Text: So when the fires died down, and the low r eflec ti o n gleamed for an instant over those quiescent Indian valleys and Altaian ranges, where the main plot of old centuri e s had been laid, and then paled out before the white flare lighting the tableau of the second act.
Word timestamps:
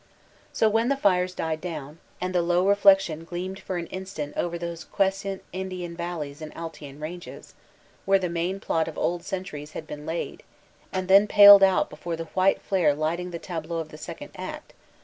So 0.51 0.67
when 0.67 0.89
the 0.89 0.97
fires 0.97 1.35
died 1.35 1.61
down, 1.61 1.99
and 2.19 2.33
the 2.33 2.41
low 2.41 2.67
r 2.67 2.75
eflec 2.75 3.05
ti 3.05 3.13
o 3.13 3.17
n 3.17 3.23
gleamed 3.23 3.59
for 3.59 3.77
an 3.77 3.85
instant 3.93 4.35
over 4.35 4.57
those 4.57 4.83
quiescent 4.83 5.43
Indian 5.53 5.95
valleys 5.95 6.41
and 6.41 6.51
Altaian 6.55 6.99
ranges, 6.99 7.53
where 8.05 8.17
the 8.17 8.27
main 8.27 8.59
plot 8.59 8.87
of 8.87 8.97
old 8.97 9.21
centuri 9.21 9.59
e 9.61 9.61
s 9.61 9.73
had 9.73 9.85
been 9.85 10.07
laid, 10.07 10.41
and 10.91 11.07
then 11.07 11.27
paled 11.27 11.61
out 11.61 11.87
before 11.91 12.15
the 12.15 12.25
white 12.33 12.59
flare 12.63 12.95
lighting 12.95 13.29
the 13.29 13.37
tableau 13.37 13.77
of 13.77 13.89
the 13.89 13.95
second 13.99 14.31
act. 14.35 14.73